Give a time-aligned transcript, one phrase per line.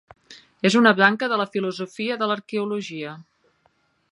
[0.69, 3.13] És una branca de la filosofia de l'arqueologia.